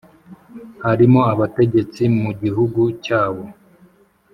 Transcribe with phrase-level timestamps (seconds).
[0.85, 3.43] harimo abategetsi mu gihugu cyabo,